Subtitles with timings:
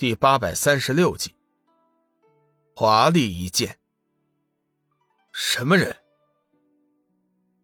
[0.00, 1.34] 第八百三十六集，
[2.74, 3.78] 华丽一剑。
[5.30, 5.94] 什么人？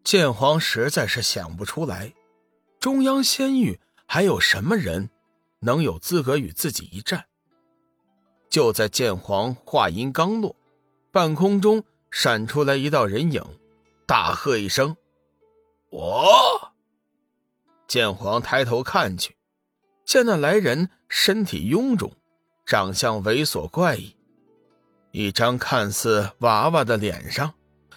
[0.03, 2.13] 剑皇实在是想不出来，
[2.79, 5.09] 中央仙域还有什么人
[5.61, 7.25] 能有资格与自己一战？
[8.51, 10.55] 就在剑皇话音刚落，
[11.09, 13.43] 半空中闪出来一道人影，
[14.05, 14.95] 大喝一声
[15.89, 16.71] ：“我！”
[17.89, 19.35] 剑皇抬头看去，
[20.05, 22.13] 见那来人身体臃肿。
[22.67, 24.13] 长相猥琐怪异，
[25.11, 27.53] 一张看似娃娃的脸上，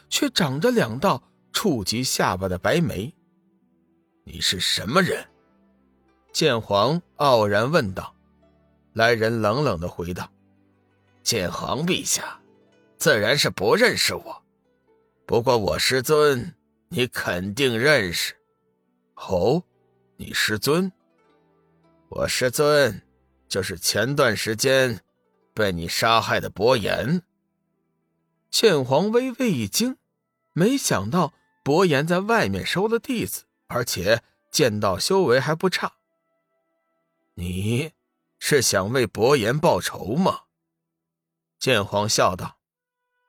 [0.08, 1.20] 却长着两道
[1.52, 3.12] 触及下巴的白眉。
[4.22, 5.26] 你是什么人？
[6.32, 8.14] 剑皇傲然问道。
[8.92, 10.30] 来人冷冷的回道
[11.24, 12.40] ：“剑皇陛下，
[12.96, 14.42] 自然是不认识我。
[15.26, 16.54] 不过我师尊，
[16.88, 18.36] 你肯定认识。
[19.16, 19.64] 哦，
[20.16, 20.92] 你师尊？
[22.08, 23.02] 我师尊。”
[23.50, 25.00] 就是前段时间
[25.52, 27.22] 被你杀害的伯言。
[28.48, 29.98] 剑皇微微一惊，
[30.52, 31.34] 没想到
[31.64, 35.94] 伯言在外面收了弟子，而且剑道修为还不差。
[37.34, 37.92] 你
[38.38, 40.42] 是想为伯言报仇吗？
[41.58, 42.58] 剑皇笑道：“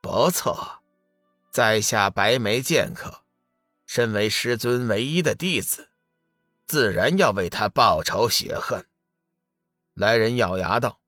[0.02, 0.84] 不错，
[1.52, 3.24] 在下白眉剑客，
[3.88, 5.90] 身为师尊唯一的弟子，
[6.68, 8.86] 自然要为他报仇雪恨。”
[9.94, 11.00] 来人咬牙道：“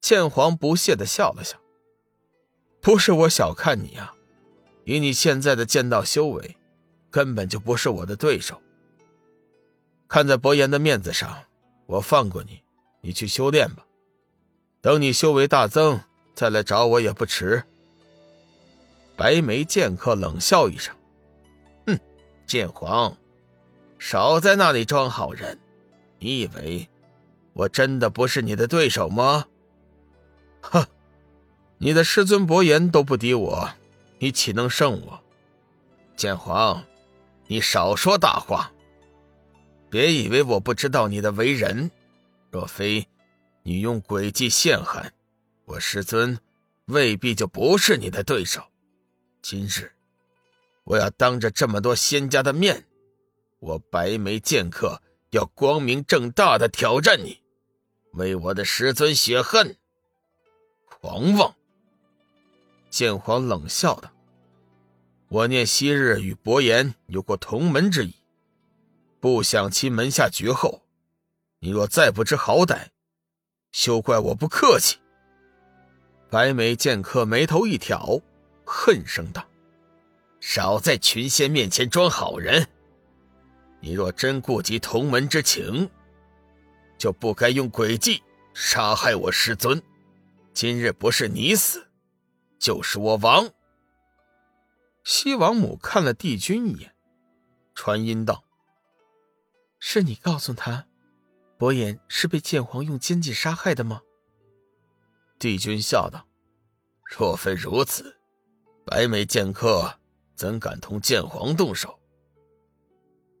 [0.00, 1.58] 剑皇不屑的笑了笑，
[2.80, 4.14] 不是我小看你啊，
[4.84, 6.56] 以你现在的剑道修为，
[7.10, 8.62] 根本就不是我的对手。
[10.06, 11.44] 看在伯言的面子上，
[11.86, 12.62] 我放过你，
[13.00, 13.84] 你去修炼吧。
[14.80, 16.00] 等你修为大增，
[16.34, 17.64] 再来找我也不迟。”
[19.16, 20.94] 白眉剑客冷笑一声
[21.88, 21.98] ：“哼，
[22.46, 23.16] 剑皇，
[23.98, 25.58] 少在那里装好人，
[26.20, 26.88] 你以为？”
[27.58, 29.46] 我真的不是你的对手吗？
[30.60, 30.86] 哼，
[31.78, 33.70] 你的师尊伯言都不敌我，
[34.20, 35.20] 你岂能胜我？
[36.16, 36.84] 剑皇，
[37.48, 38.72] 你少说大话！
[39.90, 41.90] 别以为我不知道你的为人，
[42.52, 43.08] 若非
[43.64, 45.10] 你用诡计陷害
[45.64, 46.38] 我师尊，
[46.84, 48.62] 未必就不是你的对手。
[49.42, 49.90] 今日，
[50.84, 52.84] 我要当着这么多仙家的面，
[53.58, 57.40] 我白眉剑客要光明正大的挑战你。
[58.18, 59.76] 为我的师尊雪恨，
[61.00, 61.54] 狂妄！
[62.90, 64.10] 剑皇冷笑道
[65.28, 68.14] ：“我念昔日与伯言有过同门之谊，
[69.20, 70.82] 不想其门下绝后。
[71.60, 72.88] 你若再不知好歹，
[73.72, 74.98] 休怪我不客气。”
[76.28, 78.20] 白眉剑客眉头一挑，
[78.64, 79.46] 恨声道
[80.40, 82.66] ：“少在群仙面前装好人！
[83.80, 85.88] 你若真顾及同门之情。”
[86.98, 88.22] 就不该用诡计
[88.52, 89.80] 杀害我师尊。
[90.52, 91.88] 今日不是你死，
[92.58, 93.50] 就是我亡。
[95.04, 96.94] 西王母看了帝君一眼，
[97.74, 98.44] 传音道
[99.78, 100.86] ：“是你告诉他，
[101.56, 104.02] 伯言是被剑皇用奸计杀害的吗？”
[105.38, 106.26] 帝君笑道
[107.16, 108.18] ：“若非如此，
[108.84, 110.00] 白眉剑客
[110.34, 112.00] 怎敢同剑皇动手？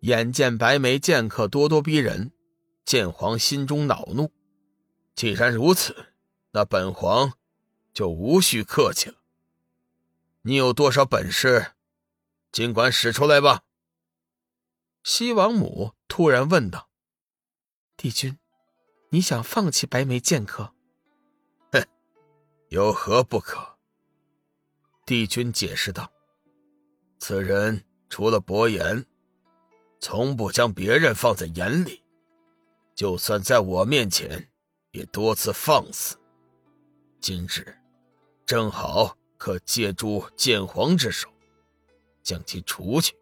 [0.02, 2.30] 眼见白眉剑客咄咄逼人。”
[2.88, 4.32] 剑皇心中恼怒，
[5.14, 6.06] 既然如此，
[6.52, 7.34] 那本皇
[7.92, 9.16] 就无需客气了。
[10.40, 11.72] 你有多少本事，
[12.50, 13.62] 尽管使出来吧。
[15.04, 16.88] 西王母突然问道
[17.94, 18.38] ：“帝君，
[19.10, 20.72] 你想放弃白眉剑客
[21.70, 21.86] ？”“哼，
[22.70, 23.76] 有何不可？”
[25.04, 26.10] 帝君解释道
[27.20, 29.04] ：“此人除了伯言，
[30.00, 32.02] 从不将别人放在眼里。”
[32.98, 34.48] 就算在我面前，
[34.90, 36.16] 也多次放肆。
[37.20, 37.78] 今日
[38.44, 41.28] 正好可借助剑皇之手，
[42.24, 43.14] 将其除去。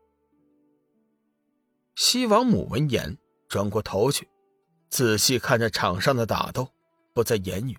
[1.94, 4.26] 西王母闻言，转过头去，
[4.88, 6.70] 仔细看着场上的打斗，
[7.12, 7.76] 不再言语。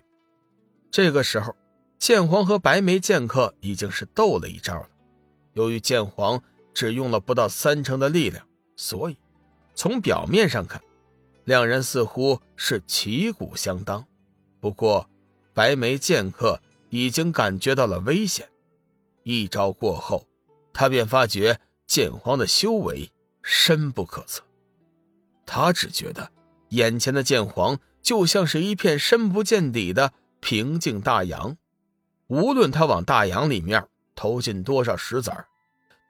[0.92, 1.56] 这个时候，
[1.98, 4.88] 剑皇和白眉剑客已经是斗了一招了。
[5.54, 6.40] 由于剑皇
[6.72, 8.46] 只用了不到三成的力量，
[8.76, 9.16] 所以
[9.74, 10.80] 从表面上看。
[11.48, 14.04] 两人似乎是旗鼓相当，
[14.60, 15.08] 不过
[15.54, 16.60] 白眉剑客
[16.90, 18.50] 已经感觉到了危险。
[19.22, 20.26] 一招过后，
[20.74, 23.10] 他便发觉剑皇的修为
[23.40, 24.44] 深不可测。
[25.46, 26.30] 他只觉得
[26.68, 31.56] 眼前的剑皇就像是一片深不见底的平静大洋，
[32.26, 35.48] 无论他往大洋里面投进多少石子儿，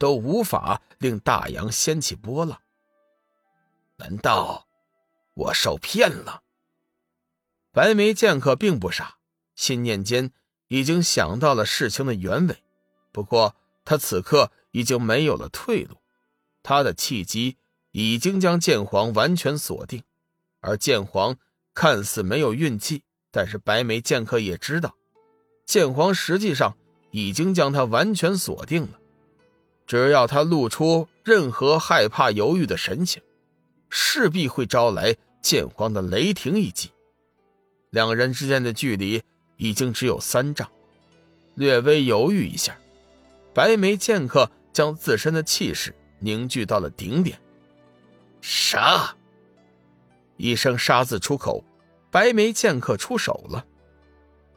[0.01, 2.59] 都无法令大洋掀起波浪。
[3.99, 4.65] 难道？
[5.39, 6.43] 我受骗了。
[7.73, 9.19] 白眉剑客并不傻，
[9.55, 10.33] 心念间
[10.67, 12.57] 已经想到了事情的原委。
[13.13, 13.55] 不过
[13.85, 15.99] 他此刻已经没有了退路，
[16.63, 17.57] 他的契机
[17.93, 20.03] 已经将剑皇完全锁定，
[20.61, 21.37] 而剑皇
[21.73, 24.97] 看似没有运气，但是白眉剑客也知道，
[25.65, 26.77] 剑皇实际上
[27.13, 28.99] 已经将他完全锁定了。
[29.87, 33.23] 只要他露出任何害怕、犹豫的神情，
[33.89, 35.17] 势必会招来
[35.49, 36.91] 剑皇的雷霆一击。
[37.89, 39.23] 两人之间的距离
[39.57, 40.71] 已经只有三丈，
[41.55, 42.77] 略微犹豫一下，
[43.55, 47.41] 白眉剑客将自身的气势凝聚到了顶点。
[48.43, 49.17] 杀！
[50.37, 51.65] 一声“杀”字出口，
[52.11, 53.65] 白眉剑客出手了。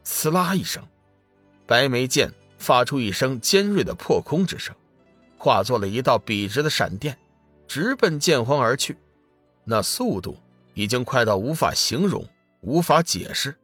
[0.04, 0.86] 呲啦一声，
[1.66, 4.76] 白眉剑发出一声尖锐的破空之声，
[5.38, 7.18] 化作了一道笔直的闪电，
[7.66, 8.98] 直奔剑皇而去。
[9.64, 10.38] 那速度
[10.74, 12.28] 已经快到无法形容。
[12.62, 13.58] 无法解释。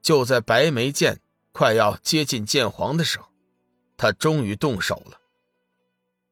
[0.00, 1.20] 就在白眉剑
[1.52, 3.26] 快要接近剑皇的时候，
[3.98, 5.20] 他终于动手了。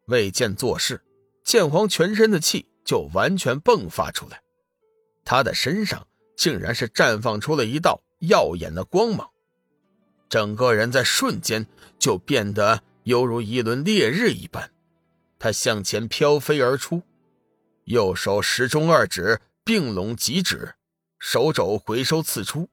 [0.07, 1.03] 未见做事，
[1.45, 4.41] 剑皇全身的气就完全迸发出来，
[5.27, 9.29] 他的身上竟然是绽放出了一道耀眼的光芒，
[10.31, 11.67] 整个人在瞬间
[11.99, 14.71] 就变得犹如一轮烈日一般。
[15.39, 17.03] 他向前飘飞而出，
[17.85, 20.75] 右手时中二指并拢极指。
[21.19, 22.71] 手肘回收刺出，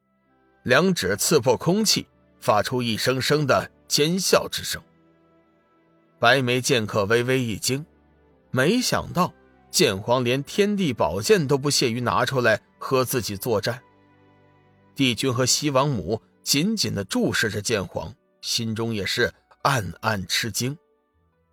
[0.64, 2.08] 两指刺破空气，
[2.40, 4.82] 发出一声声的尖啸之声。
[6.20, 7.86] 白眉剑客微微一惊，
[8.50, 9.34] 没想到
[9.70, 13.84] 剑皇连天地宝剑都不屑于拿出来和自己作战。
[14.96, 19.34] 帝君和西王母紧紧的注视着剑皇，心中也是
[19.64, 20.78] 暗暗吃惊，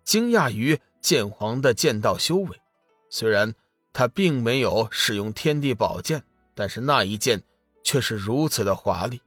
[0.05, 2.61] 惊讶于剑皇的剑道修为。
[3.09, 3.53] 虽然
[3.93, 6.23] 他并没有使用天地宝剑。
[6.55, 7.41] 但是那一剑
[7.83, 9.21] 却是如此的华丽，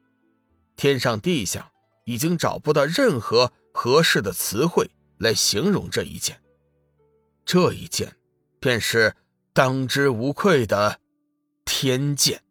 [0.76, 1.72] 天上地下
[2.04, 6.40] 已经找不到任何合适的词汇来形容这一剑。
[7.44, 8.16] 这一剑，
[8.60, 9.16] 便是
[9.52, 11.00] 当之无愧的
[11.64, 12.42] 天剑。